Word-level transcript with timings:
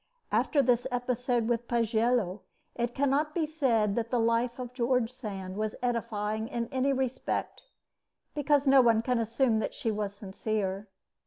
After 0.31 0.63
this 0.63 0.87
episode 0.89 1.47
with 1.47 1.67
Pagello, 1.67 2.41
it 2.73 2.95
cannot 2.95 3.35
be 3.35 3.45
said 3.45 3.93
that 3.95 4.09
the 4.09 4.19
life 4.19 4.57
of 4.57 4.73
George 4.73 5.11
Sand 5.13 5.55
was 5.57 5.75
edifying 5.83 6.47
in 6.47 6.67
any 6.71 6.91
respect, 6.91 7.61
because 8.33 8.65
no 8.65 8.81
one 8.81 9.03
can 9.03 9.19
assume 9.19 9.59
that 9.59 9.75
she 9.75 9.91
was 9.91 10.15
sincere. 10.15 10.87